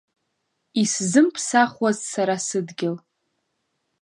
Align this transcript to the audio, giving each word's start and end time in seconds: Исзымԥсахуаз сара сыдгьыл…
Исзымԥсахуаз 0.81 1.99
сара 2.11 2.35
сыдгьыл… 2.45 2.95